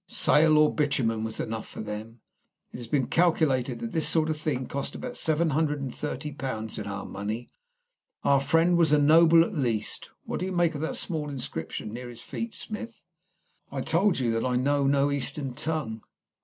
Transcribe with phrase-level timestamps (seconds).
[0.07, 2.21] Salt or bitumen was enough for them.
[2.73, 6.31] It has been calculated that this sort of thing cost about seven hundred and thirty
[6.31, 7.49] pounds in our money.
[8.23, 10.09] Our friend was a noble at the least.
[10.23, 13.05] What do you make of that small inscription near his feet, Smith?"
[13.71, 16.01] "I told you that I know no Eastern tongue."